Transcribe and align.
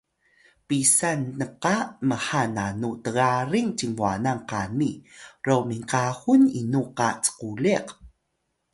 pisan 0.67 1.19
nqa 1.39 1.75
mha 2.09 2.41
nanu 2.55 2.89
tgaring 3.03 3.69
cinbwanan 3.77 4.39
qani 4.49 4.91
ro 5.45 5.57
minkahul 5.69 6.41
inu 6.61 6.81
qa 6.97 7.09
cquliq? 7.37 7.87